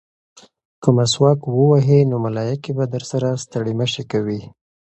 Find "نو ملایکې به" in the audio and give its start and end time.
2.09-2.85